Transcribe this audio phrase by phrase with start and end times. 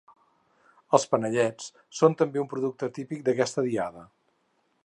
[0.97, 1.69] Els panellets
[1.99, 4.09] són també un producte típic d’aquesta diada.